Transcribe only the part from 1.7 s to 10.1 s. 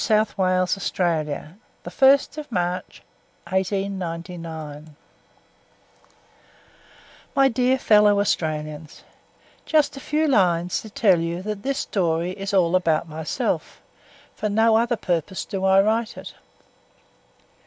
1st March, 1899_ MY DEAR FELLOW AUSTRALIANS, _Just a